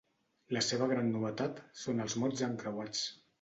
La 0.55 0.61
seva 0.67 0.87
gran 0.91 1.11
novetat 1.17 1.61
són 1.83 2.01
els 2.07 2.17
mots 2.25 2.43
encreuats. 2.49 3.05